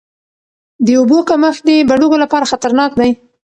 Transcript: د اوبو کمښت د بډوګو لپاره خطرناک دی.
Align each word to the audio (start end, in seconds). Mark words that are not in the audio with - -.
د 0.85 0.87
اوبو 0.99 1.17
کمښت 1.29 1.61
د 1.67 1.69
بډوګو 1.89 2.17
لپاره 2.23 2.49
خطرناک 2.51 2.91
دی. 2.99 3.11